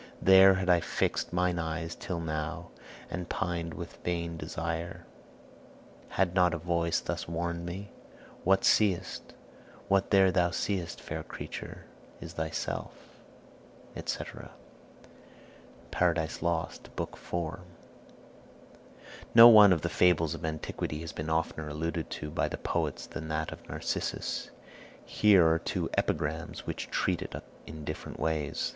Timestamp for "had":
0.55-0.67, 6.09-6.33